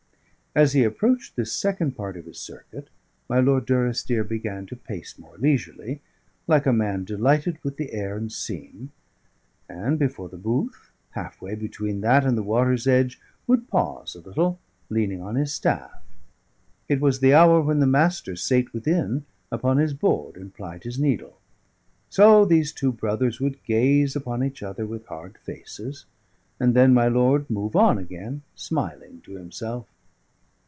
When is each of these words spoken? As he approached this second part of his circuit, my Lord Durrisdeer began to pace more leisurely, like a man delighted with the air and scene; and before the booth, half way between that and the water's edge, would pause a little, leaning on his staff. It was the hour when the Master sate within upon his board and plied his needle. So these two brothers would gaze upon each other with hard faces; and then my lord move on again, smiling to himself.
As 0.53 0.73
he 0.73 0.83
approached 0.83 1.37
this 1.37 1.53
second 1.53 1.93
part 1.95 2.17
of 2.17 2.25
his 2.25 2.37
circuit, 2.37 2.89
my 3.29 3.39
Lord 3.39 3.65
Durrisdeer 3.65 4.25
began 4.25 4.65
to 4.65 4.75
pace 4.75 5.17
more 5.17 5.37
leisurely, 5.37 6.01
like 6.45 6.65
a 6.65 6.73
man 6.73 7.05
delighted 7.05 7.57
with 7.63 7.77
the 7.77 7.93
air 7.93 8.17
and 8.17 8.29
scene; 8.29 8.91
and 9.69 9.97
before 9.97 10.27
the 10.27 10.35
booth, 10.35 10.91
half 11.11 11.41
way 11.41 11.55
between 11.55 12.01
that 12.01 12.25
and 12.25 12.37
the 12.37 12.43
water's 12.43 12.85
edge, 12.85 13.17
would 13.47 13.69
pause 13.69 14.13
a 14.13 14.19
little, 14.19 14.59
leaning 14.89 15.21
on 15.21 15.35
his 15.35 15.53
staff. 15.53 16.03
It 16.89 16.99
was 16.99 17.21
the 17.21 17.33
hour 17.33 17.61
when 17.61 17.79
the 17.79 17.87
Master 17.87 18.35
sate 18.35 18.73
within 18.73 19.23
upon 19.53 19.77
his 19.77 19.93
board 19.93 20.35
and 20.35 20.53
plied 20.53 20.83
his 20.83 20.99
needle. 20.99 21.39
So 22.09 22.43
these 22.43 22.73
two 22.73 22.91
brothers 22.91 23.39
would 23.39 23.63
gaze 23.63 24.17
upon 24.17 24.43
each 24.43 24.61
other 24.61 24.85
with 24.85 25.05
hard 25.05 25.37
faces; 25.37 26.03
and 26.59 26.73
then 26.73 26.93
my 26.93 27.07
lord 27.07 27.49
move 27.49 27.73
on 27.73 27.97
again, 27.97 28.41
smiling 28.53 29.21
to 29.23 29.35
himself. 29.35 29.87